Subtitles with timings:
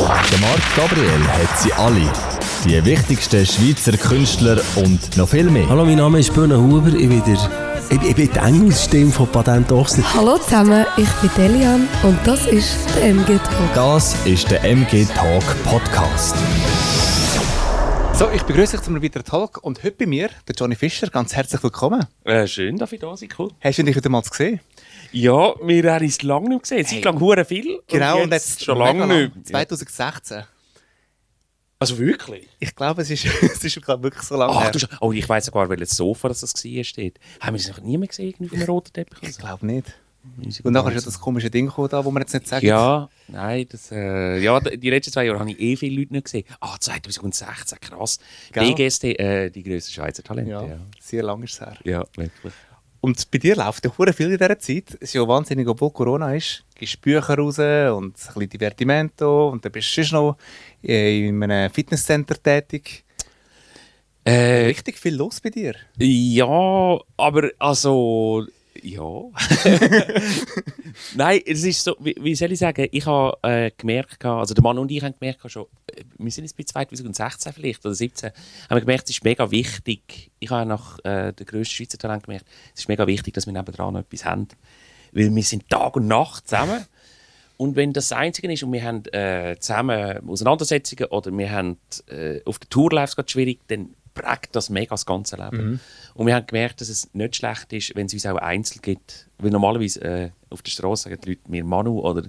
[0.00, 2.12] Der Marc Gabriel hat sie alle.
[2.66, 5.66] Die wichtigsten Schweizer Künstler und noch viel mehr.
[5.70, 6.88] Hallo, mein Name ist Böhne Huber.
[6.88, 7.34] Ich bin, der,
[7.90, 10.04] ich, bin- ich bin die Engelsstimme von Patent Ochsner.
[10.14, 13.74] Hallo zusammen, ich bin Delian und das ist der MG Talk.
[13.74, 16.34] Das ist der MG Talk Podcast.
[18.12, 21.06] So, ich begrüße dich zu einem weiteren Talk und heute bei mir, der Johnny Fischer.
[21.08, 22.06] Ganz herzlich willkommen.
[22.24, 23.50] Äh, schön, dass ich da sein cool.
[23.60, 24.60] Hast du dich wieder mal gesehen?
[25.12, 26.84] Ja, wir haben es lange nicht gesehen.
[26.86, 27.80] Seit lang hure viel.
[27.86, 29.32] Genau, und jetzt, schon mega lange lang.
[29.34, 29.46] nicht.
[29.48, 30.44] 2016.
[31.78, 32.48] Also wirklich?
[32.58, 34.70] Ich glaube, es ist, es ist glaub, wirklich so lange Ach, her.
[34.72, 37.18] du, oh, ich weiss sogar, welches Sofa das, das war, steht.
[37.40, 39.18] Haben wir es noch nie mehr gesehen auf einem roten Teppich?
[39.28, 39.94] Ich glaube nicht.
[40.64, 42.66] Und nachher ist ja das komische Ding gekommen, da, wo wir jetzt nicht sagen.
[42.66, 46.24] Ja, nein, das, äh, ja, die letzten zwei Jahre habe ich eh viele Leute nicht
[46.24, 46.44] gesehen.
[46.58, 48.18] Ah, 2016, krass.
[48.50, 48.74] Gell?
[48.74, 50.50] DGST, äh, die grössten Schweizer Talente.
[50.50, 51.76] Ja, Ja, sehr lang ist es her.
[51.84, 52.04] ja.
[52.16, 52.52] wirklich.
[53.06, 54.94] Und bei dir läuft ja hure viel in dieser Zeit.
[54.94, 56.64] Es ist ja wahnsinnig, obwohl Corona ist.
[56.74, 60.36] Du gibst Bücher raus und ein bisschen Divertimento und dann bist du sonst noch
[60.82, 63.04] in einem Fitnesscenter tätig.
[64.24, 65.76] Äh, Richtig viel los bei dir.
[65.98, 68.44] Ja, aber also.
[68.86, 69.02] Ja.
[71.16, 74.62] Nein, es ist so, wie, wie soll ich sagen, ich habe äh, gemerkt, also der
[74.62, 78.30] Mann und ich haben gemerkt, schon, äh, wir sind jetzt bei 2016 vielleicht oder 17,
[78.30, 82.22] haben wir gemerkt, es ist mega wichtig, ich habe nach äh, der grössten Schweizer Talent
[82.22, 84.46] gemerkt, es ist mega wichtig, dass wir nebenan noch etwas haben.
[85.10, 86.84] Weil wir sind Tag und Nacht zusammen.
[87.56, 91.78] Und wenn das das Einzige ist und wir haben äh, zusammen Auseinandersetzungen oder wir haben
[92.08, 95.80] äh, auf der Tour läuft es gerade schwierig, dann prägt das mega das ganze Leben.
[96.14, 99.28] Und wir haben gemerkt, dass es nicht schlecht ist, wenn es uns auch einzeln gibt.
[99.38, 102.22] Weil normalerweise äh, auf der Straße sagen die Leute mir Manu oder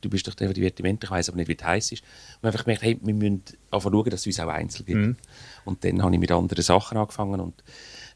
[0.00, 2.02] du bist doch der Divertiment, ich weiß aber nicht, wie du heiß ist.
[2.02, 2.08] Und
[2.42, 5.16] wir haben einfach gemerkt, hey, wir müssen einfach schauen, dass es uns auch einzeln gibt.
[5.64, 7.62] Und dann habe ich mit anderen Sachen angefangen und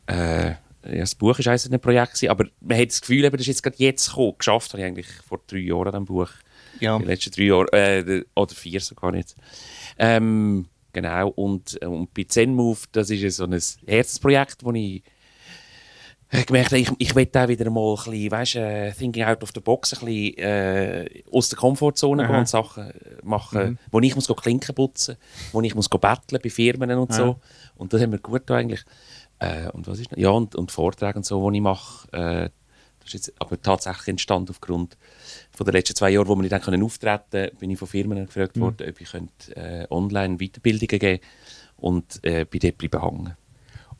[0.06, 3.33] äh, ja, das Buch war eines ein Projekt, gewesen, aber man hat das Gefühl, eben,
[3.37, 4.34] das ist jetzt gerade jetzt gekommen.
[4.39, 6.31] Geschafft habe ich eigentlich vor drei Jahren an diesem Buch.
[6.81, 6.99] Ja.
[6.99, 9.37] Die letzten drei Jahre, äh, de- oder vier sogar jetzt.
[9.99, 15.03] Ähm, genau, und, äh, und bei ZenMove, das ist ja so ein Herzensprojekt, wo ich
[16.47, 19.50] gemerkt habe, ich, ich will da wieder mal ein bisschen, weißt, äh, thinking out of
[19.54, 24.15] the box, ein bisschen äh, aus der Komfortzone gehen und Sachen äh, machen, wo ich
[24.15, 25.16] muss Klinken putzen,
[25.53, 27.41] wo ich muss betteln bei Firmen und so.
[27.77, 28.84] Und das haben wir gut getan eigentlich.
[29.38, 30.19] Äh, und was ist noch?
[30.19, 32.12] Ja, und, und Vorträge und so, die ich mache.
[32.12, 32.50] Äh,
[33.09, 34.97] ist jetzt aber tatsächlich entstanden aufgrund
[35.51, 38.27] von den letzten zwei Jahren, wo wir nicht können auftreten konnten, bin ich von Firmen
[38.27, 41.23] gefragt worden, ob ich könnte, äh, online Weiterbildungen geben
[41.77, 43.37] und äh, bei dort bleiben hängen.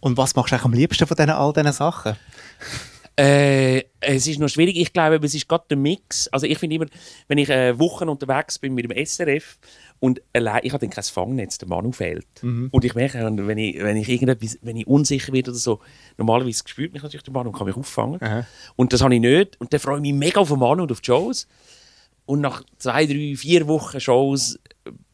[0.01, 2.17] Und was machst du eigentlich am liebsten von diesen, all diesen Sachen?
[3.17, 4.76] Äh, es ist noch schwierig.
[4.76, 6.28] Ich glaube, es ist gerade der Mix.
[6.28, 6.86] Also ich finde immer,
[7.26, 9.59] wenn ich äh, Wochen unterwegs bin mit dem SRF
[10.00, 12.26] und allein, ich habe dann kein Fangnetz, der Manu fehlt.
[12.70, 15.81] Und ich merke, wenn ich, wenn ich irgendetwas, wenn ich unsicher werde oder so,
[16.16, 18.20] normalerweise spürt mich natürlich der Manu und kann mich auffangen.
[18.76, 19.60] Und das habe ich nicht.
[19.60, 21.48] Und dann freue ich mich mega auf den Manu und auf die Shows.
[22.26, 24.59] Und nach zwei, drei, vier Wochen Shows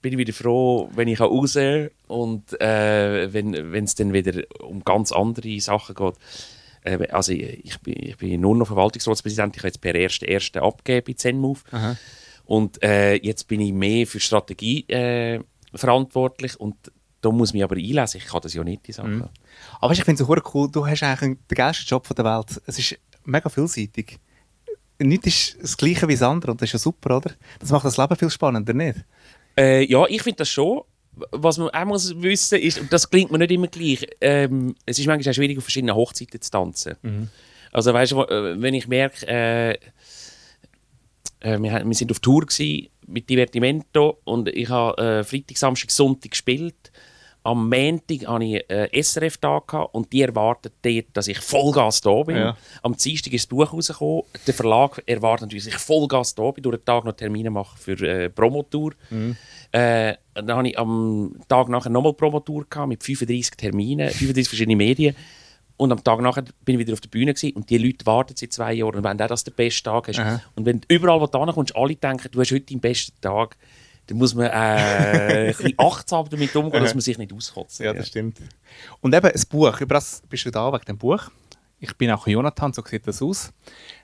[0.03, 4.85] bin ich wieder froh, wenn ich raus kann und äh, wenn es dann wieder um
[4.85, 6.15] ganz andere Sachen geht.
[6.85, 10.59] Äh, also ich, ich, bin, ich bin nur noch Verwaltungsratspräsident, ich habe jetzt per 1.1.
[10.59, 11.65] abgegeben bei ZenMove.
[12.45, 15.41] Und äh, jetzt bin ich mehr für Strategie äh,
[15.75, 16.77] verantwortlich und
[17.23, 19.23] da muss ich mich aber einlesen, ich kann das ja nicht, die Sachen.
[19.81, 22.25] Aber weißt du, ich finde es so cool, du hast eigentlich den geilsten Job der
[22.25, 22.61] Welt.
[22.67, 24.19] Es ist mega vielseitig.
[24.99, 27.31] Nichts ist das Gleiche wie das andere und das ist ja super, oder?
[27.61, 29.05] Das macht das Leben viel spannender, nicht?
[29.57, 30.83] Äh, ja, ich finde das schon.
[31.31, 34.99] Was man auch muss wissen ist, und das klingt mir nicht immer gleich, ähm, es
[34.99, 36.97] ist manchmal auch schwierig, auf verschiedenen Hochzeiten zu tanzen.
[37.73, 39.73] Also weißt du, äh, wenn ich merke, äh,
[41.41, 45.91] äh, wir, wir sind auf Tour gsi mit Divertimento und ich habe äh, Freitag, Samstag,
[45.91, 46.91] Sonntag gespielt.
[47.47, 52.37] Am Montag hatte ich äh, SRF-Tag und die erwarten dort, dass ich Vollgas da bin.
[52.37, 52.57] Ja.
[52.83, 54.23] Am Dienstag ist das Buch rausgekommen.
[54.47, 57.77] Der Verlag erwartet natürlich, dass ich Vollgas da bin, durch den Tag noch Termine mache
[57.79, 58.93] für äh, Promotour.
[59.73, 64.77] Äh, dann habe ich am Tag nachher nochmal Promotour gehabt, mit 35 Terminen, 35 verschiedene
[64.77, 65.15] Medien.
[65.77, 68.35] Und am Tag nachher bin ich wieder auf der Bühne gewesen, und die Leute warten
[68.37, 70.19] seit zwei Jahren und wollen auch, dass du den besten Tag hast.
[70.19, 70.41] Aha.
[70.55, 73.57] Und wenn du überall, wo du hinkommst, alle denken, du hast heute deinen besten Tag,
[74.07, 77.81] dann muss man äh, ein bisschen achtsam damit umgehen, dass man sich nicht auskotzt.
[77.81, 78.39] Ja, das stimmt.
[79.01, 81.31] Und eben, ein Buch, über das bist du da, wegen dem Buch.
[81.81, 83.53] Ich bin auch Jonathan, so sieht das aus.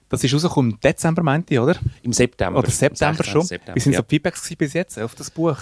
[0.09, 1.77] Das ist rausgekommen im Dezember, meinte ich, oder?
[2.03, 2.59] Im September.
[2.59, 3.33] Oder September Am 16.
[3.33, 3.43] schon.
[3.47, 4.01] September, Wie sind ja.
[4.01, 5.57] so Feedbacks bis jetzt auf das Buch?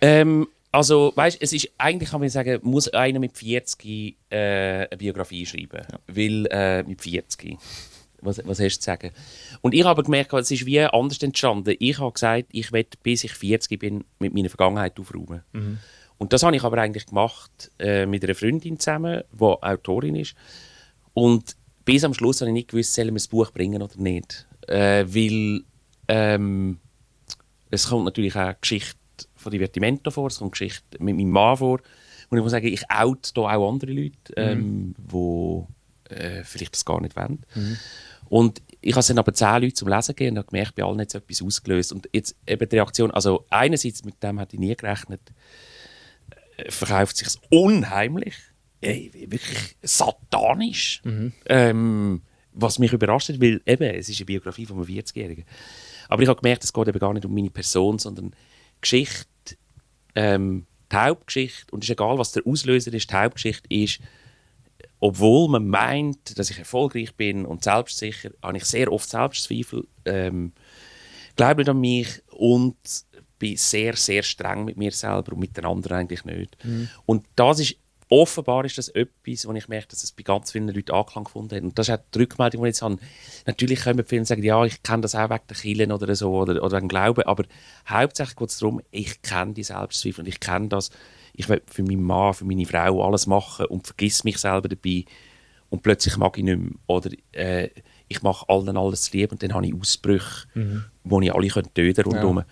[0.00, 4.88] Ähm, also, weißt es ist eigentlich kann man sagen, muss einer mit 40 äh, eine
[4.96, 5.82] Biografie schreiben.
[6.06, 7.58] Weil äh, mit 40.
[8.22, 9.10] Was, was hast du zu sagen?
[9.60, 11.74] Und ich habe gemerkt, es ist wie anders entstanden.
[11.78, 15.42] Ich habe gesagt, ich will, bis ich 40 bin, mit meiner Vergangenheit aufräumen.
[16.18, 20.34] Und das habe ich aber eigentlich gemacht äh, mit einer Freundin zusammen, die Autorin ist.
[21.14, 24.46] Und bis am Schluss habe ich nicht gewusst, sollen wir das Buch bringen oder nicht.
[24.68, 25.62] Äh, weil
[26.08, 26.78] ähm,
[27.70, 28.98] es kommt natürlich auch Geschichte
[29.34, 31.80] von Divertimento vor, es kommt Geschichte mit meinem Mann vor.
[32.28, 36.84] Und ich muss sagen, ich out hier auch andere Leute, ähm, die äh, vielleicht das
[36.84, 37.44] gar nicht wollen.
[38.30, 41.00] Und ich habe dann aber zehn Leute zum Lesen gegeben und habe gemerkt, bei allen
[41.00, 41.92] hat es etwas ausgelöst.
[41.92, 45.20] Und jetzt eben die Reaktion, also einerseits, mit dem hätte ich nie gerechnet,
[46.56, 48.36] äh, verkauft sich unheimlich,
[48.82, 51.02] ey, wirklich satanisch.
[51.46, 52.22] Ähm,
[52.52, 55.44] was mich überrascht hat, weil eben, es ist eine Biografie von einem 40-Jährigen.
[56.08, 58.32] Aber ich habe gemerkt, es geht eben gar nicht um meine Person, sondern
[58.80, 59.26] Geschichte,
[60.14, 64.00] ähm, die Hauptgeschichte, und es ist egal, was der Auslöser ist, die Hauptgeschichte ist,
[65.00, 70.52] obwohl man meint, dass ich erfolgreich bin und selbstsicher, habe ich sehr oft Selbstzweifel, ähm,
[71.36, 72.76] glaube nicht an mich und
[73.38, 76.56] bin sehr, sehr streng mit mir selber und mit den anderen eigentlich nicht.
[77.06, 77.76] Und das ist,
[78.10, 81.56] offenbar ist das etwas, wo ich merke, dass es bei ganz vielen Leuten Anklang gefunden
[81.56, 81.62] hat.
[81.62, 82.98] Und das ist auch die Rückmeldung, die ich jetzt habe.
[83.46, 86.62] Natürlich können viele sagen, ja, ich kenne das auch wegen der Kirchen oder so oder,
[86.62, 87.44] oder wegen Glauben, aber
[87.88, 90.90] hauptsächlich geht es darum, ich kenne die Selbstzweifel und ich kenne das,
[91.40, 95.04] ich will für meinen Mann, für meine Frau alles machen und vergiss mich selber dabei
[95.70, 96.72] und plötzlich mag ich nicht mehr.
[96.86, 97.70] Oder äh,
[98.08, 100.46] ich mache allen alles lieb und dann habe ich Ausbrüche,
[101.04, 102.42] wo ich alle töten rundherum.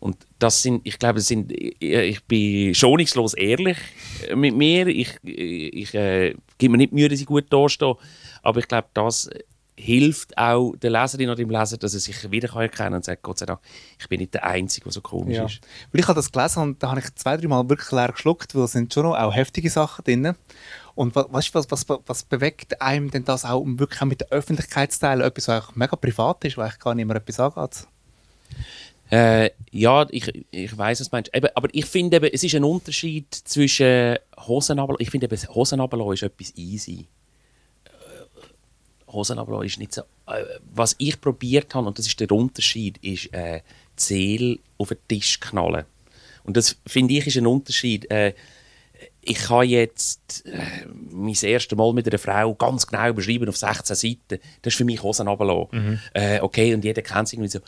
[0.00, 3.76] Und das sind, ich glaube, das sind, ich, ich bin schonungslos ehrlich
[4.34, 4.86] mit mir.
[4.88, 7.94] Ich, ich äh, gebe mir nicht Mühe, dass ich gut dastehe.
[8.42, 9.30] Aber ich glaube, das
[9.84, 13.04] hilft auch der Leserin oder dem Leser, dass er sich wieder kann erkennen kann und
[13.04, 13.60] sagt, Gott sei Dank,
[13.98, 15.46] ich bin nicht der Einzige, der so komisch Ja.
[15.46, 15.60] ist.
[15.90, 18.54] Weil ich habe das gelesen und da habe ich zwei, drei Mal wirklich leer geschluckt,
[18.54, 20.34] weil es sind schon auch heftige Sachen drin.
[20.94, 24.06] Und wa- weißt du, was, was, was bewegt einem denn das auch, um wirklich auch
[24.06, 25.22] mit der Öffentlichkeit zu teilen?
[25.22, 27.86] Etwas, was mega privat ist, wo eigentlich gar nicht mehr etwas angeht.
[29.10, 31.34] Äh, ja, ich, ich weiß, was du meinst.
[31.34, 34.96] Eben, aber ich finde, es ist ein Unterschied zwischen Hosenabel.
[35.00, 37.08] Ich finde, Hosenabel ist etwas easy.
[39.12, 40.02] Hosenabel ist nicht so.
[40.26, 40.44] Äh,
[40.74, 43.60] was ich probiert habe, und das ist der Unterschied, ist äh,
[43.98, 45.84] die Seele auf den Tisch knallen.
[46.44, 48.10] Und das finde ich ist ein Unterschied.
[48.10, 48.34] Äh,
[49.20, 53.96] ich kann jetzt äh, mein erstes Mal mit einer Frau ganz genau beschreiben auf 16
[53.96, 54.42] Seiten.
[54.62, 56.00] Das ist für mich Hosen runterlassen.
[56.14, 57.60] Äh, okay, und jeder kennt es irgendwie so.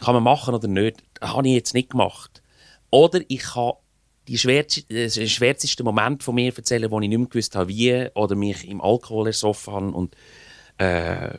[0.00, 1.02] Kann man machen oder nicht?
[1.20, 2.42] Das habe ich jetzt nicht gemacht.
[2.90, 3.72] Oder ich kann
[4.28, 8.08] die schwärzeste, den schwärzesten Moment von mir erzählen, wo ich nicht mehr gewusst habe, wie,
[8.14, 10.16] oder mich im Alkohol ersoffen habe und
[10.78, 11.30] äh,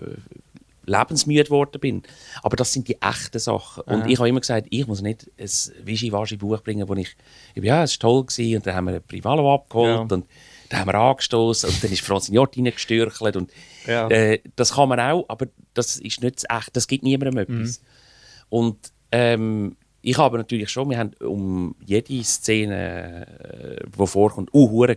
[0.86, 2.04] lebensmüde geworden bin.
[2.44, 3.84] Aber das sind die echten Sachen.
[3.84, 5.50] Und ich habe immer gesagt, ich muss nicht ein
[5.86, 7.16] Wischiwaschi-Buch bringen, wo ich,
[7.56, 10.00] ich ja, es war toll gewesen, und dann haben wir ein Privalo abgeholt Ja.
[10.02, 10.24] und dann
[10.72, 13.52] haben wir angestoßen und dann ist Francignotti reingestürchelt und
[13.88, 14.08] Ja.
[14.10, 17.82] äh, das kann man auch, aber das ist nicht das echt, das gibt niemandem etwas.
[18.50, 18.78] Und
[19.12, 23.26] ähm, ich habe natürlich schon, wir haben um jede Szene,
[23.82, 24.88] äh, die vorkommt, uh,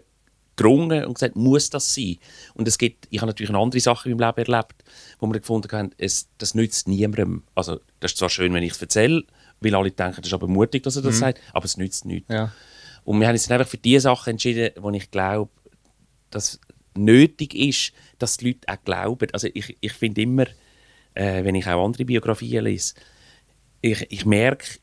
[0.58, 2.16] hure gerungen und gesagt, muss das sein?
[2.54, 4.84] Und es gibt, ich habe natürlich eine andere Sache in meinem Leben erlebt,
[5.18, 7.42] wo wir gefunden haben, es, das nützt niemandem.
[7.54, 9.24] Also, das ist zwar schön, wenn ich es erzähle,
[9.60, 12.32] weil alle denken, das ist aber mutig, dass er das sagt, aber es nützt nichts.
[12.32, 12.52] Ja.
[13.04, 15.50] Und wir haben uns einfach für die Sachen entschieden, wo ich glaube,
[16.30, 16.60] dass
[16.94, 19.28] nötig ist, dass die Leute auch glauben.
[19.32, 20.46] Also ich, ich finde immer,
[21.14, 22.94] äh, wenn ich auch andere Biografien lese,
[23.80, 24.78] ich, ich merke,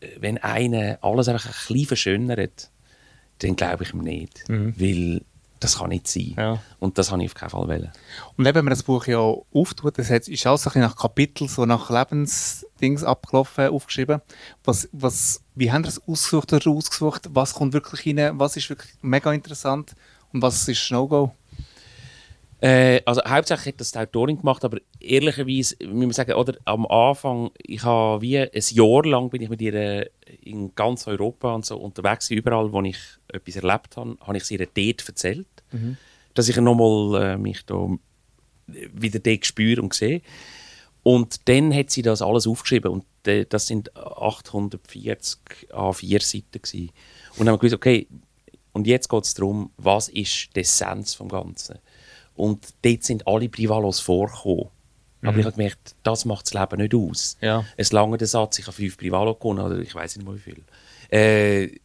[0.00, 2.70] äh, wenn einer alles einfach ein bisschen verschönert,
[3.40, 4.44] dann glaube ich ihm nicht.
[4.48, 5.22] Weil
[5.60, 6.34] das kann nicht sein.
[6.36, 6.58] Ja.
[6.78, 7.92] Und das habe ich auf keinen Fall wollen.
[8.36, 10.96] Und eben, wenn man das Buch ja auftut, das ist alles so ein bisschen nach
[10.96, 14.22] Kapitel, so nach Lebensdings abgelaufen, aufgeschrieben.
[14.64, 17.28] Was, was, wie haben Sie das ausgesucht oder ausgesucht?
[17.32, 18.38] Was kommt wirklich rein?
[18.38, 19.94] Was ist wirklich mega interessant?
[20.32, 21.34] Und was ist No-Go?
[22.60, 26.86] Äh, also hauptsächlich hat das die Autorin gemacht, aber ehrlicherweise muss man sagen, oder am
[26.86, 30.10] Anfang, ich habe wie ein Jahr lang bin ich mit ihr äh,
[30.42, 32.98] in ganz Europa und so unterwegs, überall, wo ich
[33.28, 35.46] etwas erlebt habe, habe ich sie ihr dort erzählt,
[36.34, 37.88] dass ich nochmal äh, mich da
[38.66, 40.20] wieder dort spüre und sehe.
[41.02, 45.38] Und dann hat sie das alles aufgeschrieben und äh, das sind 840
[45.70, 46.90] A4 Seiten gewesen.
[47.32, 48.06] Und dann haben wir gewusst, okay,
[48.72, 51.78] und jetzt geht es darum, was ist die Essenz vom Ganzen?
[52.40, 54.68] Und dort sind alle Privalos vorgekommen.
[55.22, 57.36] Aber ich habe gemerkt, das macht das Leben nicht aus.
[57.42, 57.64] Ja.
[57.76, 60.38] Es lange der Satz, ich habe fünf Privalo gewonnen, oder ich weiß nicht mal wie
[60.38, 60.64] viel.
[61.10, 61.78] Äh,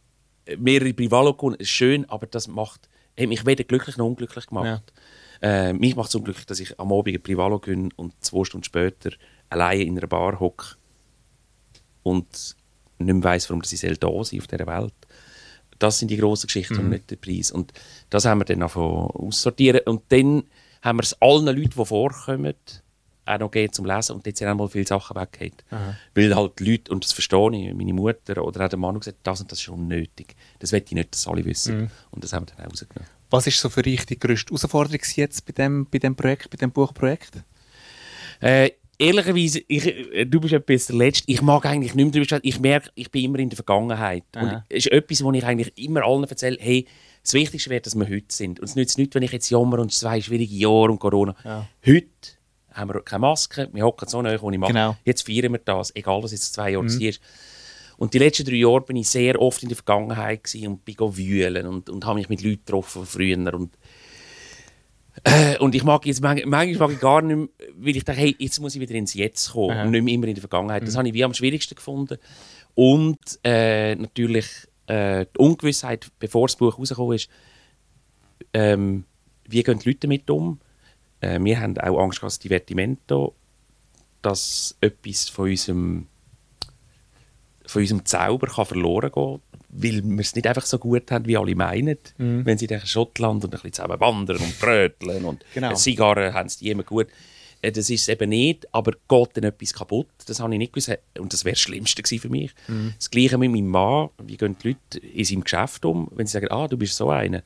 [0.56, 4.90] mehrere Privalo gewonnen, ist schön, aber das macht, hat mich weder glücklich noch unglücklich gemacht.
[5.42, 8.64] Äh, mich macht es unglücklich, dass ich am Abend ein Privalo gewinne und zwei Stunden
[8.64, 9.10] später
[9.50, 10.76] alleine in einer Bar hocke
[12.02, 12.56] und
[12.98, 14.94] nicht mehr weiss, warum sie soll da sein auf dieser Welt.
[15.78, 17.50] Das sind die grossen Geschichten und nicht der Preis.
[17.50, 17.72] Und
[18.10, 19.80] das haben wir dann aussortieren.
[19.86, 20.44] Und dann
[20.82, 22.54] haben wir es allen Leuten, die vorkommen,
[23.26, 24.16] auch noch gegeben zum Lesen.
[24.16, 25.64] Und jetzt sind einmal viele Sachen weggeht.
[26.14, 29.18] Weil halt die Leute, und das verstehe ich, meine Mutter oder auch der Mann gesagt,
[29.24, 30.36] das und das ist unnötig.
[30.60, 31.90] Das will ich nicht, dass alle wissen.
[32.10, 33.08] Und das haben wir dann auch rausgenommen.
[33.30, 36.56] Was ist so für dich die grösste Herausforderung jetzt bei dem, bei dem Projekt, bei
[36.56, 37.42] dem Buchprojekt?
[38.40, 41.24] Äh, ehrlicherweise, ich, äh, du bist etwas der Letzte.
[41.30, 42.42] Ich mag eigentlich nicht mehr darüber sprechen.
[42.44, 44.24] Ich merke, ich bin immer in der Vergangenheit.
[44.34, 44.64] Und Aha.
[44.68, 46.86] es ist etwas, wo ich eigentlich immer allen erzähle, hey,
[47.22, 48.60] das Wichtigste wäre, dass wir heute sind.
[48.60, 51.34] Und es nützt nichts, wenn ich jetzt jammer und zwei schwierige Jahre und Corona.
[51.44, 51.66] Ja.
[51.84, 52.06] Heute
[52.72, 54.74] haben wir keine Maske, wir hocken so nahe ohne Maske.
[54.74, 54.96] Genau.
[55.04, 57.12] Jetzt feiern wir das, egal was jetzt zwei Jahre mhm.
[57.98, 61.66] Und die letzten drei Jahre bin ich sehr oft in der Vergangenheit und bin wühlen
[61.66, 63.54] und, und habe mich mit Leuten getroffen von früher.
[63.54, 63.76] Und,
[65.24, 68.20] äh, und ich mag jetzt, manch- manchmal mag ich gar nicht mehr, weil ich denke,
[68.20, 69.82] hey, jetzt muss ich wieder ins Jetzt kommen Aha.
[69.84, 70.86] und nicht mehr immer in der Vergangenheit.
[70.86, 72.18] Das habe ich wie am schwierigsten gefunden.
[72.74, 74.46] Und äh, natürlich
[74.86, 77.28] äh, die Ungewissheit, bevor das Buch rausgekommen ist,
[78.52, 79.04] ähm,
[79.48, 80.60] wie gehen die Leute damit um?
[81.20, 83.34] Äh, wir haben auch Angst gehabt, das Divertimento,
[84.22, 86.06] dass etwas von unserem,
[87.66, 89.40] von unserem Zauber kann verloren gehen
[89.78, 91.98] weil wir es nicht einfach so gut haben, wie alle meinen.
[92.16, 95.74] Wenn sie in Schottland und ein bisschen zusammen wandern und bröteln und Genau.
[95.74, 97.08] Zigarren haben sie die immer gut.
[97.62, 100.08] Äh, Das ist es eben nicht, aber geht dann etwas kaputt?
[100.26, 100.98] Das habe ich nicht gewusst.
[101.18, 102.52] Und das wäre das Schlimmste gewesen für mich.
[102.98, 104.08] Das Gleiche mit meinem Mann.
[104.22, 107.10] Wie gehen die Leute in seinem Geschäft um, wenn sie sagen, ah, du bist so
[107.10, 107.42] einer?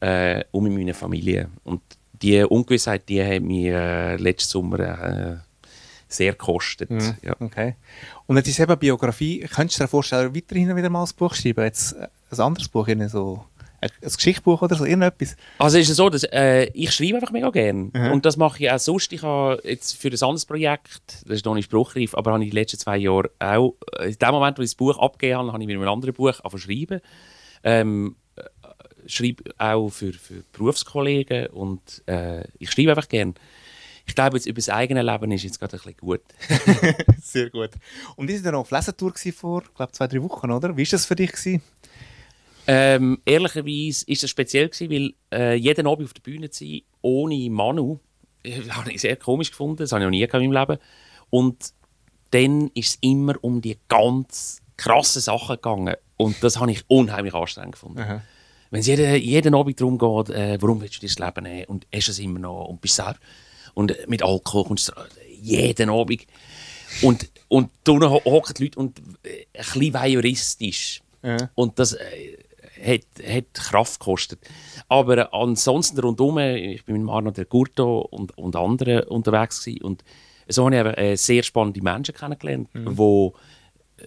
[0.00, 1.48] Äh, und mit meiner Familie.
[1.64, 1.80] Und
[2.22, 5.36] die Ungewissheit, die hat mich äh, letzten Sommer äh,
[6.08, 6.90] sehr gekostet.
[7.22, 7.36] Ja.
[7.38, 7.76] Okay.
[8.26, 9.40] Und jetzt ist eben Biografie.
[9.40, 11.64] Könntest du dir vorstellen, weiterhin wieder mal ein Buch schreiben?
[11.64, 13.44] Jetzt äh, ein anderes Buch, irgendwie so
[13.80, 15.36] ein, Geschichtsbuch oder so, irgendetwas?
[15.58, 17.90] Also ist es so, dass äh, ich schreibe einfach mega gerne.
[17.92, 18.12] Mhm.
[18.12, 19.12] Und das mache ich auch sonst.
[19.12, 22.50] Ich habe jetzt für ein anderes Projekt, das ist noch nicht spruchreif, aber habe ich
[22.50, 25.52] die letzten zwei Jahre auch, äh, in dem Moment, wo ich das Buch abgegeben habe,
[25.52, 27.00] habe ich mit einem anderen Buch angefangen schreiben.
[27.62, 28.42] Ähm, äh,
[29.06, 33.34] schreibe auch für, für Berufskollegen und äh, ich schreibe einfach gerne.
[34.08, 36.22] Ich glaube, jetzt über das eigene Leben ist jetzt gerade ein bisschen gut.
[37.22, 37.70] Sehr gut.
[38.16, 40.76] Und ihr seid ja noch auf Lesetour vor, ich glaube, zwei, drei Wochen, oder?
[40.76, 41.30] Wie war das für dich?
[41.30, 41.62] Gewesen?
[42.66, 46.80] Ähm, ehrlicherweise ist das speziell gewesen, weil äh, jeden Abend auf der Bühne zu sein,
[47.02, 47.98] ohne Manu,
[48.42, 49.76] äh, habe ich sehr komisch gefunden.
[49.76, 50.78] Das habe ich noch nie in meinem Leben.
[51.30, 51.72] Und
[52.30, 55.96] dann ist es immer um die ganz krassen Sachen gegangen.
[56.16, 58.00] Und das habe ich unheimlich anstrengend gefunden.
[58.00, 58.22] Aha.
[58.70, 61.86] Wenn es jeden, jeden Abend darum geht, äh, warum willst du das Leben nehmen und
[61.94, 63.18] hast es immer noch und bist selber
[63.74, 64.92] und mit Alkohol kommst du
[65.40, 66.26] jeden Abend
[67.02, 71.50] und und da ho- hocken die Leute und äh, ein bisschen voyeuristisch Ja.
[71.54, 72.36] und das äh,
[72.84, 74.38] hat, hat Kraft gekostet.
[74.88, 79.82] Aber ansonsten rundum, äh, ich bin mit Marno der Gurto und, und anderen unterwegs gewesen.
[79.84, 80.04] und
[80.48, 83.34] so habe ich eben, äh, sehr spannende Menschen kennengelernt, wo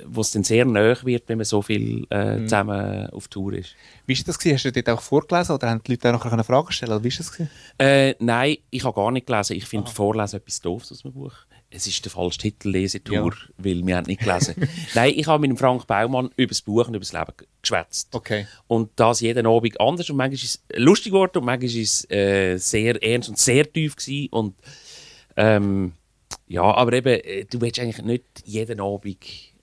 [0.06, 3.76] wo es dann sehr nahe wird, wenn man so viel äh, zusammen auf Tour ist.
[4.06, 4.40] Wie war das?
[4.40, 4.56] Gewesen?
[4.56, 7.04] Hast du dort auch vorgelesen oder haben die Leute auch nachher können Fragen stellen Oder
[7.04, 7.50] Wie war das?
[7.78, 9.58] Äh, nein, ich habe gar nicht gelesen.
[9.58, 11.34] Ich finde Vorlesen etwas doofes aus dem Buch.
[11.74, 14.56] Es ist der falsche Titel, Lesetour, weil wir haben nicht gelesen.
[14.94, 17.32] nein, ich habe mit dem Frank Baumann über das Buch und über das Leben
[17.62, 18.10] geschwätzt.
[18.14, 18.46] Okay.
[18.68, 20.10] Und das jeden Abend anders.
[20.10, 23.72] Und manchmal ist es lustig geworden und manchmal ist es äh, sehr ernst und sehr
[23.72, 24.28] tief gewesen.
[24.32, 24.56] Und
[25.38, 25.94] ähm,
[26.48, 29.18] ja, aber eben, äh, du willst eigentlich nicht jeden Abend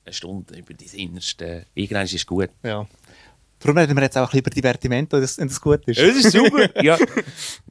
[0.08, 1.66] eine Stunde über dein Innerste.
[1.74, 2.50] Irgendwann ist es gut.
[2.62, 2.86] Ja.
[3.60, 5.98] Darum reden wir jetzt auch ein bisschen über Divertimento, wenn das, das gut ist.
[5.98, 6.82] Das ist super.
[6.82, 6.96] ja.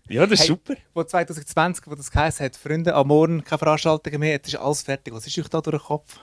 [0.09, 0.75] ja, das ist Hey, super.
[0.93, 4.81] Wo 2020, wo das geheißen hat, Freunde, am Morgen keine Veranstaltungen mehr, jetzt ist alles
[4.81, 5.13] fertig.
[5.13, 6.19] Was ist euch da durch den Kopf?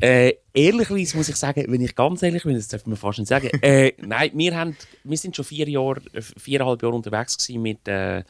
[0.00, 3.28] Äh, ehrlicherweise muss ich sagen, wenn ich ganz ehrlich bin, das darf man fast nicht
[3.28, 3.50] sagen.
[3.62, 7.86] Äh, nein, wir, haben, wir sind schon vier Jahre, äh, viereinhalb Jahre unterwegs gewesen mit,
[7.86, 8.24] äh,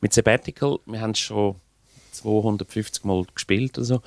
[0.00, 0.80] mit Sabbatical.
[0.84, 1.54] Wir haben schon
[2.12, 4.02] 250 Mal gespielt oder so.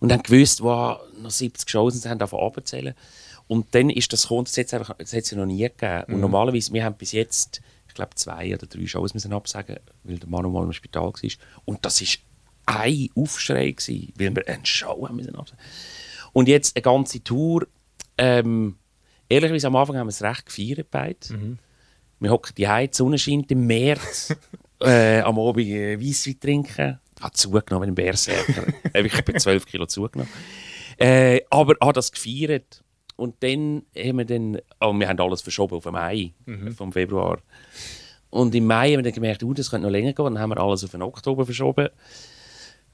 [0.00, 2.94] Und haben gewusst, wow, noch 70 Shows und sie haben davon abzählen.
[3.46, 6.04] Und dann ist das gekommen, das hat es ja noch nie gegeben.
[6.08, 10.18] Und normalerweise, wir haben bis jetzt, ich glaube, zwei oder drei Shows müssen absagen, weil
[10.18, 11.30] der Manu mal im Spital war.
[11.64, 12.08] Und das war
[12.66, 15.60] ein Aufschrei, gewesen, weil wir eine Show haben müssen absagen.
[16.32, 17.66] Und jetzt eine ganze Tour.
[18.16, 18.76] Ähm,
[19.28, 21.16] ehrlicherweise am Anfang haben wir es recht gefeiert beide.
[22.20, 24.36] Wir hocken die die Sonne scheint im März.
[24.80, 27.00] äh, am Abend äh, Weisswein trinken.
[27.20, 28.72] Hat zugenommen im Berserker.
[28.92, 30.32] Äh, ich habe 12 Kilo zugenommen.
[30.96, 32.82] Äh, aber hat das gefeiert.
[33.16, 36.32] Und dann haben wir dann, oh, wir haben alles verschoben auf den Mai
[36.74, 37.38] vom Februar.
[38.30, 40.24] Und im Mai haben wir dann gemerkt, uh, das könnte noch länger gehen.
[40.24, 41.88] Dann haben wir alles auf den Oktober verschoben.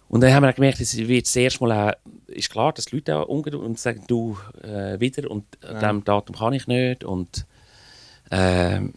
[0.08, 2.96] Und dann haben wir gemerkt, es wird das erste Mal auch, ist klar, dass die
[2.96, 7.04] Leute auch ungeduldig und sagen, du äh, wieder und an diesem Datum kann ich nicht.
[7.04, 7.46] Und
[8.30, 8.94] ähm,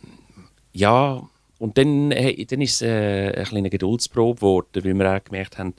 [0.71, 1.27] ja,
[1.60, 5.58] und dann, äh, dann ist es äh, eine kleine Geduldsprobe geworden, weil wir auch gemerkt
[5.58, 5.74] haben,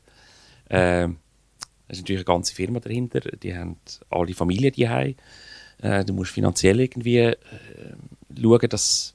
[0.69, 1.09] äh,
[1.89, 3.77] es ist natürlich eine ganze Firma dahinter, die haben
[4.11, 5.17] alle Familien die haben.
[5.83, 7.37] Äh, du musst finanziell irgendwie äh,
[8.41, 9.15] schauen, dass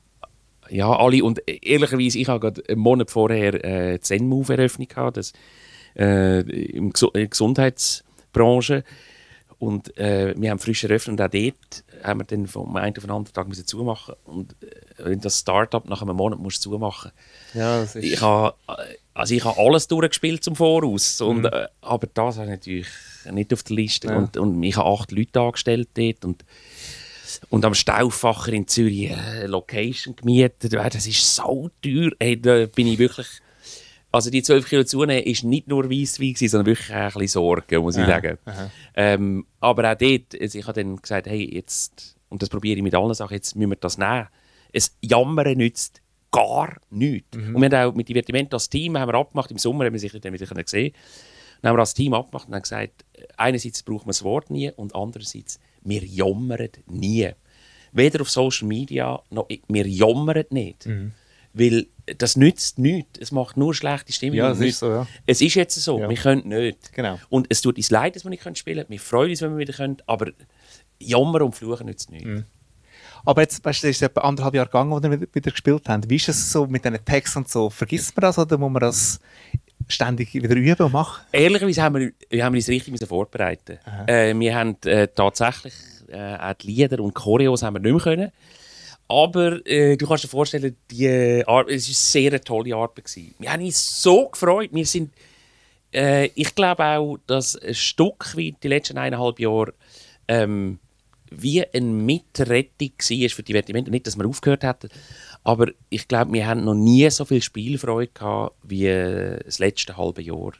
[0.69, 5.33] ja, alle, und ehrlicherweise, ich habe gerade einen Monat vorher äh, Zen-Move-Eröffnung gehabt, das,
[5.95, 8.83] äh, im Gesundheitsbranche.
[9.65, 13.03] Und äh, wir haben frisch eröffnet und auch dort haben wir dann vom einen auf
[13.03, 17.11] den anderen Tag müssen zumachen Und äh, wenn das Startup nach einem Monat muss zumachen
[17.53, 18.03] Ja, das ist...
[18.03, 18.55] ich habe
[19.15, 21.21] also ich habe alles durchgespielt zum Voraus.
[21.21, 22.87] Und, äh, aber das habe ich natürlich
[23.31, 24.09] nicht auf der Liste.
[24.09, 24.17] Ja.
[24.17, 26.25] Und, und ich habe acht Leute angestellt dort.
[26.25, 26.45] Und,
[27.49, 30.73] und am Stauffacher in Zürich eine Location gemietet.
[30.73, 32.11] Ja, Das ist so teuer.
[32.19, 33.27] Hey, da bin ich wirklich.
[34.15, 37.81] Also die 12 Kilo zunehmen ist nicht nur Weisswein, sondern wirklich auch ein bisschen Sorge,
[37.81, 38.37] muss ich sagen.
[38.95, 42.83] Ähm, aber auch dort, also ich habe dann gesagt, hey, jetzt, und das probiere ich
[42.83, 44.27] mit allen Sachen, jetzt müssen wir das nehmen.
[44.71, 47.37] Es Jammern nützt gar nichts.
[47.55, 49.99] Und wir haben auch mit Divertimento als Team haben wir abgemacht, im Sommer haben wir
[49.99, 50.93] sich dann wieder können sehen
[51.61, 53.03] Dann haben wir als Team abgemacht und haben gesagt,
[53.35, 57.31] einerseits braucht man das Wort nie und andererseits, wir jammern nie.
[57.91, 60.85] Weder auf Social Media noch, wir jammern nicht.
[61.57, 63.17] Weil das nützt nichts.
[63.19, 64.35] Es macht nur schlechte Stimmung.
[64.37, 65.07] Ja, es ist so, ja.
[65.25, 66.09] Es ist jetzt so, Ja.
[66.09, 66.91] wir können nicht.
[66.93, 67.17] Genau.
[67.29, 68.89] Und es tut uns leid, dass wir nicht spielen können.
[68.89, 69.97] Wir freuen uns, wenn wir wieder können.
[70.05, 70.27] Aber
[70.99, 72.27] jammern und fluchen nützt nichts.
[72.27, 72.45] Mhm.
[73.25, 75.89] Aber jetzt, weißt du, es ist etwa anderthalb Jahre gegangen, wo wir wieder- wieder gespielt
[75.89, 76.07] haben.
[76.09, 77.69] Wie ist es so mit diesen Texten und so?
[77.71, 79.19] Vergisst man das oder muss man das
[79.87, 81.23] ständig wieder üben und machen?
[81.31, 83.79] Ehrlicherweise haben wir, wir haben uns richtig müssen vorbereiten.
[84.07, 85.73] Äh, wir haben äh, tatsächlich
[86.09, 88.31] äh, auch die Lieder und Choreos haben wir nicht mehr können.
[89.07, 93.05] Aber äh, du kannst dir vorstellen, die äh, Ar es war eine sehr tolle Arbeit.
[93.05, 93.35] Gewesen.
[93.39, 94.69] Wir haben uns so gefreut.
[94.73, 95.13] Wir sind,
[95.93, 99.73] äh, ich glaube auch, dass ein Stück wie die letzten eineinhalb Jahre
[100.27, 100.79] ähm,
[101.29, 103.91] wie eine Mitrettung war für die Divertimento.
[103.91, 104.89] Nicht, dass wir aufgehört hätten,
[105.43, 109.95] aber ich glaube, wir haben noch nie so viel Spielfreude gehabt wie äh, das letzte
[109.95, 110.53] halbe Jahr.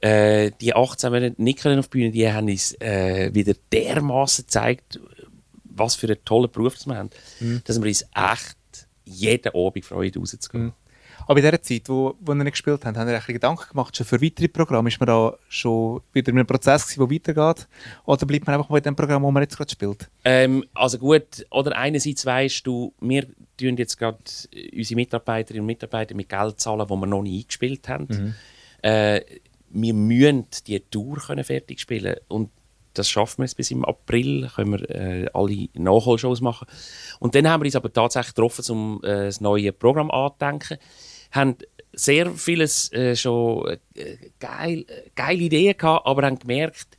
[0.00, 5.00] Äh, die 18 Monate nicht auf die Bühne, die haben uns äh, wieder dermaßen gezeigt,
[5.78, 7.10] was für einen tollen Beruf das wir haben,
[7.64, 8.56] dass wir uns echt
[9.04, 10.72] jeden Abend freuen, rauszugehen.
[11.26, 13.96] Aber in dieser Zeit, wo, wo wir nicht gespielt haben, haben wir eigentlich Gedanken gemacht,
[13.96, 14.88] schon für weitere Programme?
[14.88, 17.68] Ist man da schon wieder in einem Prozess gewesen, der weitergeht?
[18.06, 20.08] Oder bleibt man einfach mal in dem Programm, wo man jetzt gerade spielt?
[20.24, 23.26] Ähm, also gut, oder einerseits weißt du, wir
[23.58, 24.18] tun jetzt gerade
[24.74, 28.34] unsere Mitarbeiterinnen und Mitarbeiter mit Geld zahlen, wo wir noch nie eingespielt haben.
[28.82, 29.20] Äh,
[29.70, 32.50] wir müssen die Tour können fertig spielen und
[32.94, 36.66] das schaffen wir jetzt bis im April, können wir äh, alle Nachholshows machen.
[37.20, 40.78] Und dann haben wir uns aber tatsächlich getroffen, um äh, das neue Programm anzudenken.
[41.30, 41.56] Haben
[41.92, 46.96] sehr vieles äh, schon äh, geil, äh, geile Ideen gehabt, aber haben gemerkt,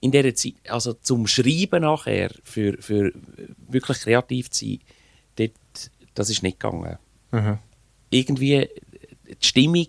[0.00, 3.12] in dieser Zeit, also zum Schreiben nachher, für, für
[3.68, 4.78] wirklich kreativ zu sein,
[5.36, 6.98] dort, das ist nicht gegangen.
[8.10, 8.68] Irgendwie
[9.28, 9.88] die Stimmung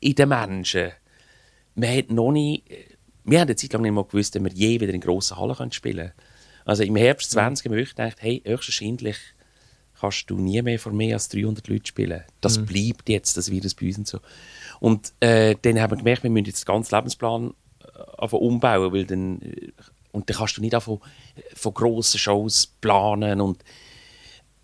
[0.00, 0.92] in den Menschen,
[1.74, 2.62] man hat noch nie,
[3.26, 5.56] wir haben eine Zeit lang nicht mal gewusst, dass wir je wieder in grossen Hallen
[5.56, 6.12] können spielen können.
[6.64, 9.16] Also im Herbst 20 haben wir gedacht, hey, höchstwahrscheinlich
[10.00, 12.22] kannst du nie mehr vor mehr als 300 Leuten spielen.
[12.40, 14.18] Das bleibt jetzt, das Virus bei uns und so.
[14.80, 17.54] Und äh, dann haben wir gemerkt, wir müssen jetzt den ganzen Lebensplan
[18.18, 19.72] äh, umbauen, weil dann, äh,
[20.12, 21.00] und dann kannst du nicht anfangen,
[21.54, 23.62] von grossen Shows planen und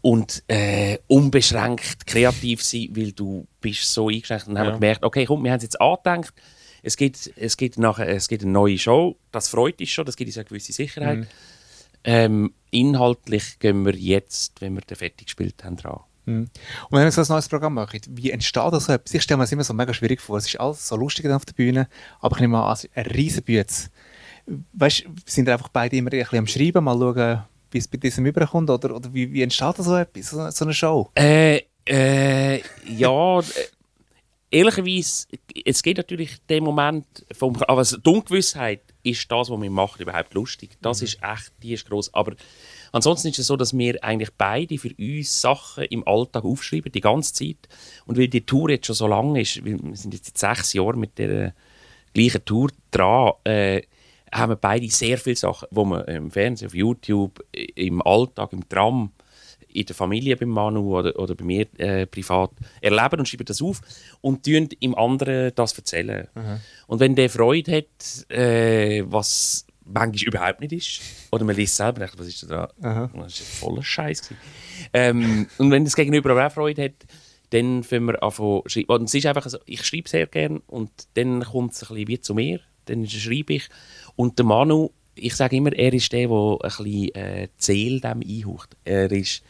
[0.03, 4.48] und äh, unbeschränkt kreativ sein, weil du bist so eingeschränkt.
[4.48, 6.35] Dann haben wir gemerkt, okay, komm, wir haben es jetzt angedenkt.
[6.83, 9.16] Es gibt, es gibt nachher, es gibt eine neue Show.
[9.31, 11.29] Das freut uns schon, das gibt uns eine gewisse Sicherheit.
[12.05, 16.01] Ähm, inhaltlich gehen wir jetzt, wenn wir den fertig gespielt haben, dran.
[16.90, 19.14] Und wenn wir so ein neues Programm machen, wie entsteht das so etwas?
[19.14, 20.38] Ich stelle mir das immer so mega schwierig vor.
[20.38, 21.88] Es ist alles so lustig auf der Bühne,
[22.21, 23.66] aber ich nehme an, es ist eine riesen Bühne.
[24.73, 27.99] Weißt du, sind einfach beide immer ein bisschen am Schreiben, mal schauen, wie es bei
[27.99, 28.71] diesem überkommt?
[28.71, 31.11] Oder, oder wie, wie entsteht da so etwas, so, so eine Show?
[31.14, 33.42] Äh, äh, ja, äh,
[34.52, 35.26] ehrlicherweise,
[35.64, 40.02] es geht natürlich den Moment, vom, aber also die Ungewissheit ist das, was wir machen,
[40.02, 40.76] überhaupt lustig.
[40.82, 42.12] Das ist echt, die ist gross.
[42.14, 42.34] Aber
[42.92, 47.00] ansonsten ist es so, dass wir eigentlich beide für uns Sachen im Alltag aufschreiben, die
[47.00, 47.68] ganze Zeit.
[48.06, 50.96] Und weil die Tour jetzt schon so lang ist, wir sind jetzt seit sechs Jahre
[50.96, 51.54] mit der
[52.12, 53.82] gleichen Tour dran, äh,
[54.30, 58.66] haben wir beide sehr viele Sachen, die wir im Fernsehen, auf YouTube, im Alltag, im
[58.68, 59.12] Tram,
[59.74, 63.62] in der Familie beim Manu oder, oder bei mir äh, privat erleben und schreiben das
[63.62, 63.80] auf
[64.20, 66.28] und tun im anderen das erzählen.
[66.87, 71.00] Und wenn der Freude hat, äh, was manchmal überhaupt nicht ist,
[71.32, 73.11] oder man liest selber, denkt, was ist da dran?
[73.14, 74.30] Das ist voller Scheiß.
[74.92, 77.06] Ähm, und wenn das Gegenüber auch Freude hat,
[77.50, 78.88] dann fangen wir an zu schreiben.
[78.88, 82.08] Und es ist einfach so, ich schreibe sehr gerne und dann kommt es ein bisschen
[82.08, 83.68] wie zu mir, dann schreibe ich.
[84.16, 88.22] Und der Manu, ich sage immer, er ist der, der ein bisschen äh, Seele dem
[88.22, 88.76] einhaucht.
[88.85, 89.42] Er ist,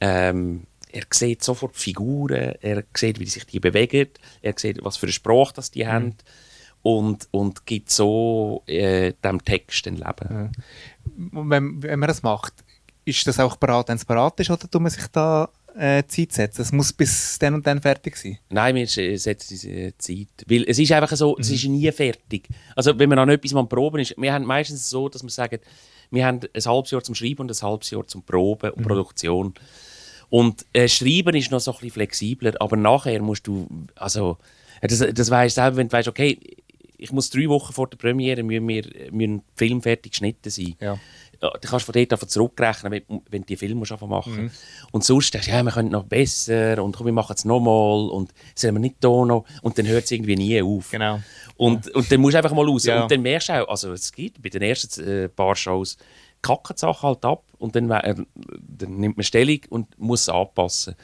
[0.00, 4.08] ähm, er sieht sofort die Figuren, er sieht, wie sich die bewegen,
[4.42, 6.16] er sieht, was für eine Sprache das die haben
[6.82, 10.52] und, und gibt so äh, dem Text ein Leben.
[11.32, 12.54] Und wenn, wenn man das macht,
[13.04, 16.32] ist das auch parat, wenn es parat ist, oder tut man sich da äh, Zeit
[16.32, 16.62] setzen?
[16.62, 18.38] Es muss bis dann und dann fertig sein.
[18.48, 20.28] Nein, wir äh, setzen diese Zeit.
[20.46, 22.48] Weil es ist einfach so, es ist nie fertig.
[22.74, 25.60] Also wenn man an etwas mal Proben ist, wir haben meistens so, dass wir sagen,
[26.10, 29.54] wir haben ein halbes Jahr zum Schreiben und ein halbes Jahr zum Proben und Produktion.
[30.30, 34.38] Und äh, Schreiben ist noch so ein bisschen flexibler, aber nachher musst du, also
[34.80, 36.38] das, das weißt du wenn du weißt, okay,
[36.96, 40.76] ich muss drei Wochen vor der Premiere müssen wir, müssen Film fertig geschnitten sein.
[40.80, 40.98] Ja.
[41.42, 44.50] Ja, du kannst von dort einfach zurückrechnen, wenn, wenn du die Film musst machen
[44.92, 48.10] Und sonst denkst du, ja, wir können noch besser und komm, wir machen es nochmal
[48.10, 50.90] und sollen wir nicht da noch und dann hört es irgendwie nie auf.
[50.90, 51.20] Genau.
[51.56, 52.84] Und, und dann musst du einfach mal raus.
[52.84, 53.02] Ja.
[53.02, 55.96] Und dann merkst du auch, also es gibt bei den ersten äh, paar Shows,
[56.42, 60.28] kacken die Sachen halt ab und dann, äh, dann nimmt man Stellung und muss es
[60.28, 60.94] anpassen.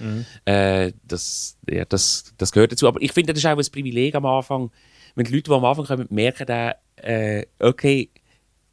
[0.44, 2.88] Äh, das, ja, das, das gehört dazu.
[2.88, 4.70] Aber ich finde, das ist auch ein Privileg am Anfang,
[5.14, 8.10] wenn die Leute, die am Anfang kommen, merken, dann, äh, okay,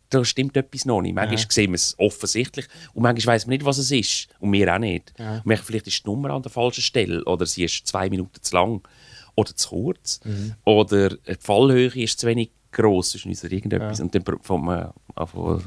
[0.09, 1.15] da stimmt etwas noch nicht.
[1.15, 4.27] Manchmal sehen wir es offensichtlich und manchmal weiß man nicht, was es ist.
[4.39, 5.11] Und wir auch nicht.
[5.37, 8.41] Und manchmal vielleicht ist die Nummer an der falschen Stelle oder sie ist zwei Minuten
[8.41, 8.87] zu lang
[9.35, 10.19] oder zu kurz
[10.65, 13.99] oder die Fallhöhe ist zu wenig gross uns oder irgendetwas.
[14.01, 14.23] Und dann
[14.63, 15.63] man anfangen-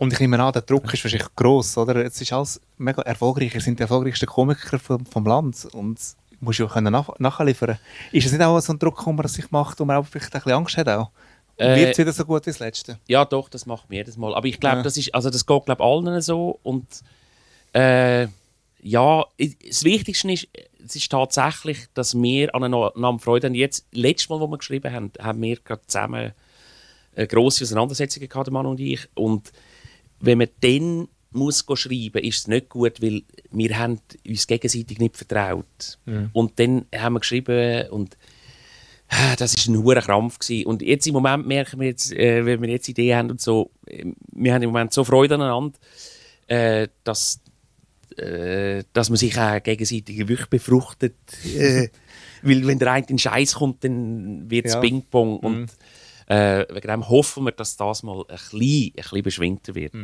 [0.00, 1.94] Und ich nehme an, der Druck ist wahrscheinlich gross, oder?
[1.96, 3.54] Es ist alles mega erfolgreich.
[3.54, 6.00] Ihr sind die erfolgreichsten Komiker vom, vom Land und
[6.40, 7.78] musst ja können nach, nachliefern.
[8.10, 10.34] Ist es nicht auch so ein Druck, den man sich macht, wo man auch vielleicht
[10.34, 11.10] ein bisschen Angst hat auch?
[11.58, 12.98] Äh, Wird es wieder so gut wie das letzte?
[13.08, 14.34] Ja, doch, das macht mir jedes Mal.
[14.34, 14.82] Aber ich glaube, Ja.
[14.82, 16.86] das ist, also das geht glaube allen so und
[17.74, 18.26] äh,
[18.82, 19.26] ja,
[19.68, 20.48] das Wichtigste ist,
[20.82, 23.54] es ist tatsächlich, dass wir aneinander Freude haben.
[23.54, 26.32] Jetzt, letztes Mal, wo wir geschrieben haben, haben wir gerade zusammen
[27.14, 29.06] eine grosse Auseinandersetzung gehabt, der Mann und ich.
[29.14, 29.52] Und
[30.20, 34.98] wenn man dann muss go schreiben, ist es nicht gut, weil wir haben uns gegenseitig
[34.98, 35.98] nicht vertraut.
[36.32, 38.16] Und dann haben wir geschrieben und
[39.12, 40.66] Ah, das ist ein hoher Krampf gewesen.
[40.66, 43.72] Und jetzt im Moment merken wir jetzt, äh, wenn wir jetzt Ideen haben und so,
[43.86, 45.76] äh, wir haben im Moment so Freude aneinander,
[46.46, 47.40] äh, dass,
[48.16, 51.16] äh, dass man sich auch gegenseitig wirklich befruchtet.
[51.44, 51.88] Äh,
[52.42, 54.80] weil wenn der eine in den Scheiß kommt, dann wird es Ja.
[54.80, 55.38] Ping-Pong.
[55.40, 55.70] Und
[56.30, 59.94] äh, wegen dem hoffen wir, dass das mal ein bisschen, ein bisschen beschwingter wird.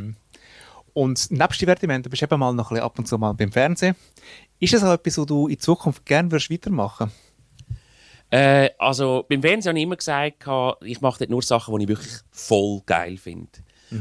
[0.93, 3.53] Und nebst Divertimenten bist du eben mal noch ein bisschen ab und zu mal beim
[3.53, 3.95] Fernsehen.
[4.59, 7.13] Ist das auch etwas, was du in Zukunft gerne würdest weitermachen
[8.31, 10.45] Äh, also beim Fernsehen habe ich immer gesagt,
[10.83, 13.51] ich mache dort nur Sachen, die ich wirklich voll geil finde.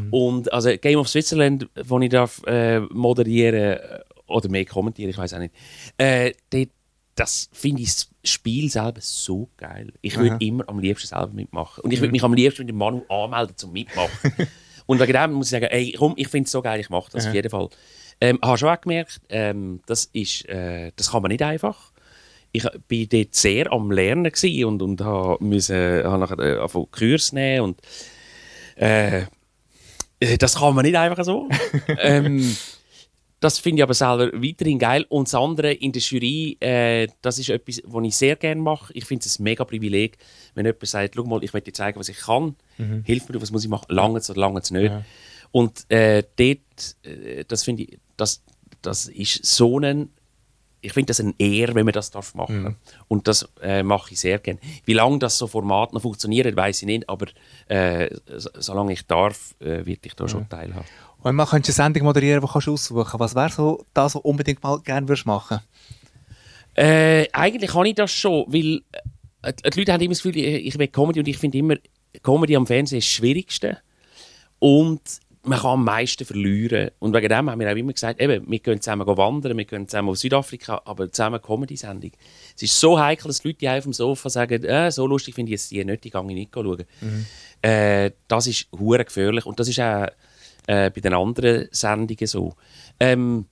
[0.09, 5.17] Und also Game of Switzerland, wo ich darf äh, moderieren äh, oder mehr kommentieren, ich
[5.17, 5.53] weiß auch nicht.
[5.97, 6.69] Äh, dort,
[7.15, 9.93] das finde ich das Spiel selber so geil.
[10.01, 10.39] Ich würde Aha.
[10.41, 11.83] immer am liebsten selber mitmachen.
[11.83, 14.33] Und ich würde mich am liebsten mit dem Manu anmelden zum Mitmachen.
[14.85, 17.09] Und wegen dem muss ich sagen, ey, komm, ich finde es so geil, ich mache
[17.11, 17.69] das auf jeden Fall.
[18.21, 21.91] Ähm, habe schon auch gemerkt, ähm, das, ist, äh, das kann man nicht einfach
[22.55, 24.31] ich war dort sehr am Lernen
[24.63, 27.81] und, und müssen, habe nachher äh, Kurs nehmen und
[28.77, 29.23] äh,
[30.19, 31.49] äh, das kann man nicht einfach so.
[31.99, 32.55] ähm,
[33.39, 35.05] das finde ich aber selber weiterhin geil.
[35.09, 38.91] Und das andere in der Jury, äh, das ist etwas, was ich sehr gerne mache.
[38.93, 40.17] Ich finde es ein mega Privileg,
[40.53, 42.55] wenn jemand sagt, schau mal, ich möchte dir zeigen, was ich kann.
[43.05, 43.87] Hilf mir, was muss ich machen?
[43.89, 44.91] Lange oder lange es nicht.
[45.51, 48.41] Und äh, dort, äh, das finde ich, das,
[48.81, 50.09] das ist so ein
[50.85, 52.75] ich finde das eine Ehre, wenn man das darf machen.
[53.07, 54.59] Und das äh, mache ich sehr gerne.
[54.85, 57.27] Wie lange das so Format noch funktioniert, weiß ich nicht, aber
[57.67, 60.85] äh, so, solange ich darf, äh, werde ich da schon teilhaben.
[61.21, 63.19] Und man könnte eine Sendung moderieren, die kannst du aussuchen.
[63.19, 65.59] Was wäre so das, was du unbedingt mal gerne würdest machen?
[66.75, 68.81] Äh, eigentlich kann ich das schon, weil
[69.41, 71.75] äh, die Leute haben immer das Gefühl, ich, ich will Comedy und ich finde immer,
[72.21, 73.79] Comedy am Fernsehen ist das Schwierigste.
[74.59, 75.01] Und
[75.45, 76.91] man kann am meisten verlieren.
[76.99, 79.87] Und wegen dem haben wir auch immer gesagt, eben, wir können zusammen wandern, wir können
[79.87, 82.11] zusammen auf Südafrika, aber zusammen Comedy-Sendung.
[82.55, 85.49] Es ist so heikel, dass die Leute auf dem Sofa sagen, äh, so lustig finde
[85.51, 86.83] ich jetzt die nicht, die gehe ich nicht schauen.
[87.61, 90.07] Äh, das ist hure gefährlich und das ist auch
[90.67, 92.55] äh, bei den anderen Sendungen so.
[92.99, 93.45] Ähm,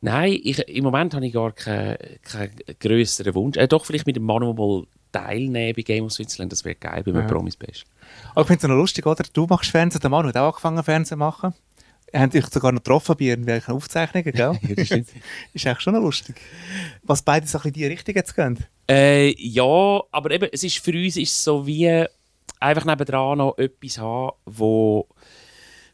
[0.00, 3.56] Nein, ich, im Moment habe ich gar keinen keinen grösseren Wunsch.
[3.56, 7.02] Äh, doch, vielleicht mit dem Manu mal teilnehmen bei Game of Switzerland, das wäre geil,
[7.04, 7.84] bei einem Promis Best.
[8.30, 9.24] Aber ich finde es noch lustig, oder?
[9.32, 11.54] Du machst Fernsehen, der Mann hat auch angefangen, Fernsehen zu machen.
[12.12, 14.58] Er hat dich sogar noch getroffen bei irgendwelchen Aufzeichnungen, gell?
[14.68, 15.08] Ja, das stimmt.
[15.54, 16.36] ist eigentlich schon noch lustig.
[17.02, 18.58] Was beide so ein bisschen in die Richtung jetzt gehen.
[18.88, 22.04] Äh, ja, aber eben, es ist für uns ist so wie
[22.58, 25.06] einfach nebendran noch etwas haben, wo,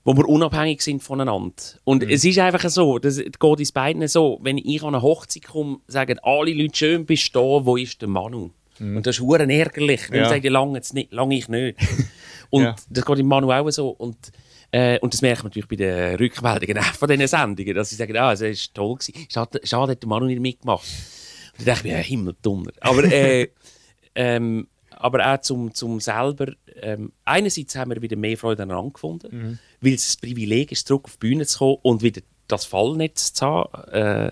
[0.06, 1.52] wo wir unabhängig sind voneinander.
[1.82, 5.42] Und es ist einfach so, das geht uns beiden so, wenn ich an eine Hochzeit
[5.44, 8.50] komme, sagen alle Leute, schön bist du da, wo ist der Manu?
[8.78, 10.28] Und das ist hure ärgerlich, weil Ja.
[10.28, 11.76] sagen, lange nicht, lange ich nicht.
[12.50, 12.76] Und Ja.
[12.88, 13.88] das geht im Manu auch so.
[13.88, 14.16] Und,
[14.70, 18.16] äh, und das merkt man natürlich bei den Rückmeldungen von diesen Sendungen, dass sie sagen,
[18.16, 18.94] ah, es war toll.
[18.98, 19.26] Gewesen.
[19.28, 20.86] Schade, schade, hat der Manu nicht mitgemacht.
[21.58, 22.70] Und dann dachte ich mir, ja, Himmeldonner.
[22.80, 23.48] Aber, äh,
[24.14, 29.58] ähm, aber auch zum, zum selber, ähm, einerseits haben wir wieder mehr Freude aneinander gefunden,
[29.86, 33.32] weil es ein Privileg ist, zurück auf die Bühne zu kommen und wieder das Fallnetz
[33.32, 33.92] zu haben.
[33.92, 34.30] Äh,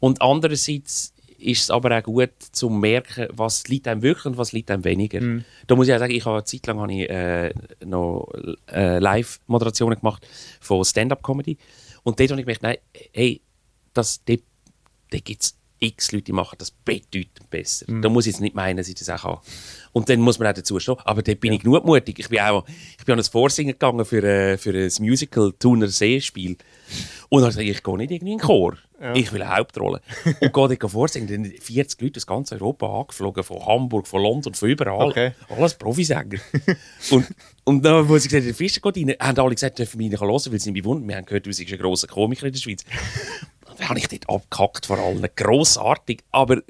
[0.00, 4.52] Und andererseits ist es aber auch gut zu merken, was liegt einem wirklich und was
[4.52, 5.20] liegt einem weniger.
[5.20, 5.44] Mhm.
[5.66, 8.32] Da muss ich auch sagen, ich habe eine Zeit lang habe ich, äh, noch
[8.70, 10.26] äh, Live-Moderationen gemacht
[10.60, 11.56] von Stand-Up-Comedy.
[12.02, 12.76] Und dort habe ich gemerkt, nein,
[13.12, 13.40] hey,
[13.94, 14.40] das, dort,
[15.10, 17.86] dort gibt es x Leute, machen das bedeutend besser.
[17.88, 19.38] Da muss ich jetzt nicht meinen, dass ich das auch kann.
[19.92, 20.96] Und dann muss man auch dazu stehen.
[21.04, 22.18] Aber dort bin ich genug mutig.
[22.18, 22.64] Ich bin auch
[22.98, 26.56] ich bin an ein Vorsingen gegangen für, äh, für ein Musical Thuner See-Spiel.
[27.28, 28.76] Und dann habe ich ich gehe nicht irgendwie in den Chor.
[29.14, 30.00] Ich will eine Hauptrolle.
[30.24, 31.28] Und gehe dort vorsingen.
[31.28, 35.08] Dann 40 Leute aus ganz Europa angeflogen, von Hamburg, von London, von überall.
[35.08, 35.32] Okay.
[35.48, 36.38] Alles Profisänger.
[37.10, 37.26] und,
[37.64, 40.06] und dann, wo sie gesagt haben, der Fischer geht rein, haben alle gesagt, dürfen wir
[40.06, 41.08] ihn hören, weil sie mich bewundern.
[41.08, 42.84] Wir haben gehört, du bist ein grosser Komiker in der Schweiz.
[43.78, 45.24] Dann habe ich dort abgehackt vor allem.
[45.36, 46.22] Grossartig.
[46.30, 46.62] Aber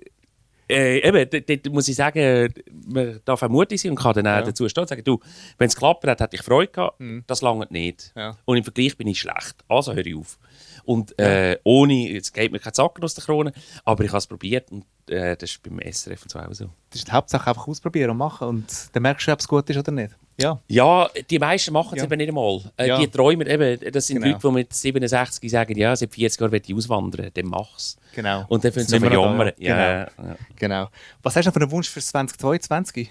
[0.68, 2.52] äh, eben, dort, dort muss ich sagen,
[2.86, 5.20] man darf mutig sein und kann dann auch dazu stehen und sagen, du,
[5.58, 8.12] wenn es klappt hat, hätte ich Freude gehabt, das lange nicht.
[8.16, 8.36] Ja.
[8.44, 9.56] Und im Vergleich bin ich schlecht.
[9.68, 10.38] Also höre ich auf.
[10.84, 13.52] Und äh, ohne, jetzt geht mir kein Zacken aus der Krone,
[13.84, 16.70] aber ich habe es probiert und äh, das ist beim SRF und so auch so.
[16.90, 19.68] Das ist die Hauptsache einfach ausprobieren und machen und dann merkst du, ob es gut
[19.70, 20.16] ist oder nicht.
[20.40, 20.58] Ja.
[20.66, 22.04] Ja, die meisten machen es Ja.
[22.04, 22.60] eben nicht einmal.
[22.76, 22.98] Äh, Ja.
[22.98, 24.32] Die träumen eben, das sind Genau.
[24.34, 27.96] Leute, die mit 67 sagen, ja, seit 40 Jahren will ich auswandern, dann mach's.
[28.14, 28.44] Genau.
[28.48, 29.52] Und dann fangen sie da, jammern.
[29.58, 29.98] ja.
[30.00, 30.08] Ja.
[30.56, 30.88] Genau.
[31.22, 33.10] Was hast du noch für einen Wunsch für 2022?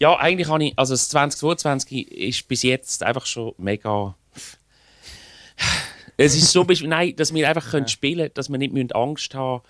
[0.00, 4.14] ja, eigentlich habe ich, also das 2022 ist bis jetzt einfach schon mega...
[6.16, 9.34] Es ist so, nein, dass wir einfach können spielen können, dass wir nicht müssen Angst
[9.34, 9.68] haben Äh,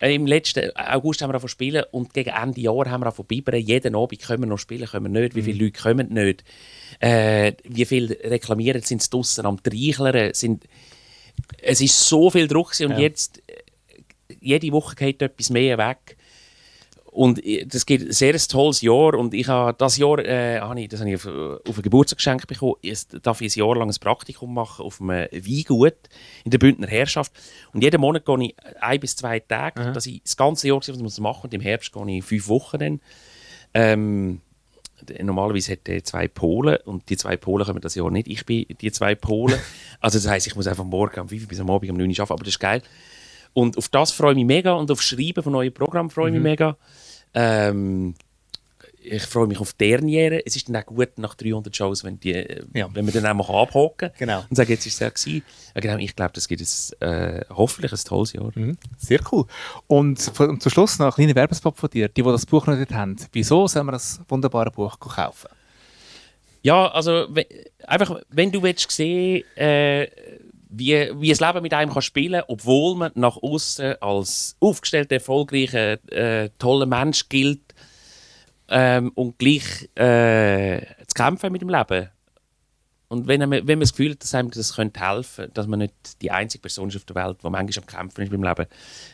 [0.00, 3.16] Im letzten August haben wir angefangen zu spielen und gegen Ende Jahr haben wir angefangen
[3.16, 3.60] zu bibbern.
[3.60, 5.34] Jeden Abend können wir noch spielen, können wir nicht.
[5.34, 6.42] Wie viele Leute kommen nicht?
[7.00, 10.32] Äh, wie viele reklamieren, sind sie draussen am Treichlern?
[10.32, 10.64] Sind...
[11.62, 12.98] Es ist so viel Druck und Ja.
[12.98, 16.16] jetzt, äh, jede Woche geht etwas mehr weg.
[17.20, 19.12] Und das gibt ein sehr tolles Jahr.
[19.12, 22.46] Und ich habe das Jahr äh, habe ich, das habe ich auf, auf ein Geburtstagsgeschenk
[22.46, 22.76] bekommen.
[22.80, 25.96] Jetzt darf ich ein Jahr lang ein Praktikum machen auf einem Weingut
[26.44, 27.32] in der Bündner Herrschaft.
[27.74, 30.88] Und jeden Monat gehe ich ein bis zwei Tage, dass ich das ganze Jahr was
[30.88, 33.00] ich muss machen Und im Herbst gehe ich fünf Wochen dann.
[33.74, 34.40] Ähm,
[35.22, 38.28] normalerweise hat er zwei Polen und die zwei Polen kommen das Jahr nicht.
[38.28, 39.58] Ich bin die zwei Polen.
[40.00, 42.08] also das heisst, ich muss einfach morgen um 5 Uhr bis am Abend um 9
[42.08, 42.80] Uhr arbeiten, aber das ist geil.
[43.52, 46.28] Und auf das freue ich mich mega und auf das Schreiben von neuen Programmen freue
[46.28, 46.78] ich mich mega.
[47.34, 48.14] Ähm,
[49.02, 50.44] ich freue mich auf die Derniere.
[50.44, 52.32] Es ist dann auch gut nach 300 Shows, wenn, die,
[52.74, 52.88] Ja.
[52.92, 54.44] wenn wir dann auch mal abhaken Genau.
[54.50, 55.42] und sagen, jetzt ist es ja gewesen.
[55.74, 58.52] Genau, ich glaube, das gibt es äh, hoffentlich ein tolles Jahr.
[58.98, 59.46] Sehr cool.
[59.86, 62.08] Und von- zum Schluss noch ein kleiner Werbespot von dir.
[62.08, 63.16] Die, die das Buch noch nicht haben.
[63.32, 65.48] Wieso sollen wir das wunderbare Buch kaufen?
[66.62, 67.26] Ja, also
[67.86, 70.08] einfach, wenn du willst sehen, äh,
[70.70, 75.98] wie, wie das Leben mit einem kann spielen, obwohl man nach außen als aufgestellter, erfolgreicher,
[76.12, 77.74] äh, toller Mensch gilt
[78.68, 82.08] ähm, und gleich äh, zu kämpfen mit dem Leben.
[83.08, 85.80] Und wenn, man, wenn man das Gefühl hat, dass einem das könnte helfen dass man
[85.80, 88.66] nicht die einzige Person ist auf der Welt, die manchmal am Kämpfen ist beim Leben,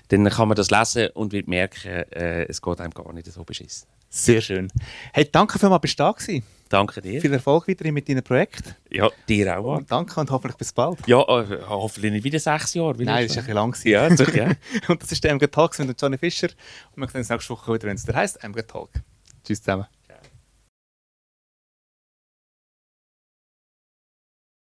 [0.08, 3.42] dann kann man das lesen und wird merken, äh, es geht einem gar nicht so
[3.42, 3.88] beschissen.
[4.10, 4.68] Sehr schön.
[5.14, 6.44] Hey, danke vielmals, bist du da gewesen.
[6.68, 7.20] Danke dir.
[7.20, 8.74] Viel Erfolg weiterhin mit deinem Projekt.
[8.90, 9.76] Ja, dir auch.
[9.76, 10.98] Und danke und hoffentlich bis bald.
[11.06, 12.96] Ja, äh, hoffentlich nicht wieder sechs Jahre.
[13.02, 13.70] Nein, das ist ein bisschen lang.
[13.70, 13.88] gewesen.
[13.88, 14.50] Ja, doch, ja.
[14.88, 16.48] Und das ist der MG Talks mit Johnny Fischer.
[16.94, 18.90] Und wir sehen uns nächste Woche wieder, wenn es der heißt MG Talk.
[19.44, 19.86] Tschüss zusammen.